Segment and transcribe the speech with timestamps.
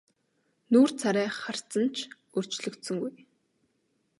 [0.71, 1.97] Нүүр царай харц нь ч
[2.35, 3.13] өөрчлөгдсөнгүй.